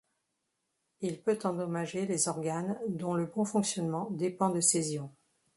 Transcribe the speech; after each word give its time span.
Il 1.01 1.21
peut 1.21 1.37
endommager 1.43 2.07
les 2.07 2.27
organes 2.27 2.75
dont 2.87 3.13
le 3.13 3.27
bon 3.27 3.45
fonctionnement 3.45 4.09
dépend 4.09 4.49
de 4.49 4.59
ces 4.59 4.93
ions. 4.95 5.11